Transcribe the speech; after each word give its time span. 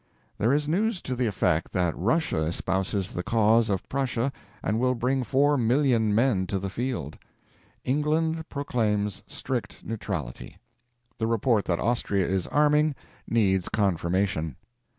There 0.39 0.51
is 0.51 0.67
news 0.67 0.99
to 1.03 1.15
the 1.15 1.27
effect 1.27 1.71
that 1.73 1.95
Russia 1.95 2.45
espouses 2.47 3.13
the 3.13 3.21
cause 3.21 3.69
of 3.69 3.87
Prussia 3.87 4.31
and 4.63 4.79
will 4.79 4.95
bring 4.95 5.23
4,000,000 5.23 6.11
men 6.13 6.47
to 6.47 6.57
the 6.57 6.71
field. 6.71 7.19
England 7.85 8.49
proclaims 8.49 9.21
strict 9.27 9.83
neutrality. 9.85 10.57
The 11.19 11.27
report 11.27 11.65
that 11.65 11.79
Austria 11.79 12.25
is 12.25 12.47
arming 12.47 12.95
needs 13.29 13.69
confirmation. 13.69 14.55